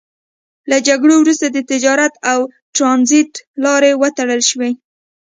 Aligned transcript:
له 0.69 0.77
جګړو 0.87 1.15
وروسته 1.19 1.47
د 1.49 1.57
تجارت 1.71 2.13
او 2.31 2.39
ترانزیت 2.75 3.31
لارې 3.63 3.91
وتړل 4.01 4.41
شوې. 4.49 4.71